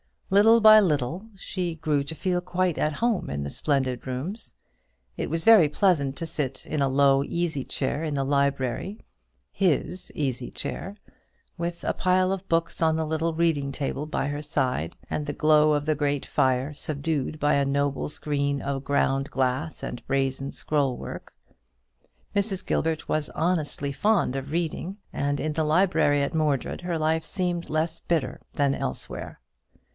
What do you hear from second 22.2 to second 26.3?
Mrs. Gilbert was honestly fond of reading, and in the library